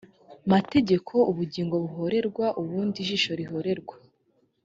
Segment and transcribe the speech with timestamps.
[0.51, 3.95] mategeko ubugingo buhorerwa ubundi ijisho rihorerwa